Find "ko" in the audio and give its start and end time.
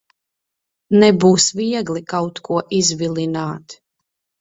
2.51-2.61